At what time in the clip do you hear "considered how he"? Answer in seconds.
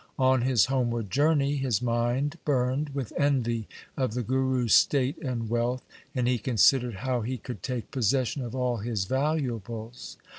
6.39-7.37